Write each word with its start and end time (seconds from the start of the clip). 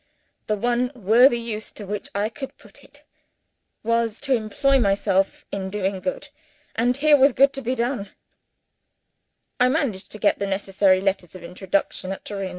The 0.47 0.55
one 0.55 0.91
worthy 0.95 1.37
use 1.39 1.71
to 1.73 1.85
which 1.85 2.09
I 2.15 2.27
could 2.29 2.57
put 2.57 2.83
it 2.83 3.03
was 3.83 4.19
to 4.21 4.33
employ 4.33 4.79
myself 4.79 5.45
in 5.51 5.69
doing 5.69 5.99
good; 5.99 6.29
and 6.75 6.97
here 6.97 7.15
was 7.15 7.33
good 7.33 7.53
to 7.53 7.61
be 7.61 7.75
done, 7.75 8.09
I 9.59 9.69
managed 9.69 10.11
to 10.13 10.17
get 10.17 10.39
the 10.39 10.47
necessary 10.47 11.01
letters 11.01 11.35
of 11.35 11.43
introduction 11.43 12.11
at 12.11 12.25
Turin. 12.25 12.49